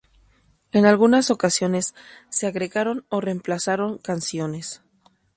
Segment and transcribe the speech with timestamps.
[0.71, 1.93] En algunas ocasiones
[2.29, 4.81] se agregaron o reemplazaron canciones.